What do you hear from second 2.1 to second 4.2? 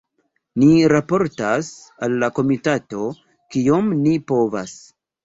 la komitato, kiom ni